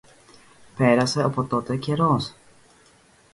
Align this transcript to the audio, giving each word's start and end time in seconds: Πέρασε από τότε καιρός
Πέρασε 0.75 1.23
από 1.23 1.43
τότε 1.43 1.77
καιρός 1.77 2.33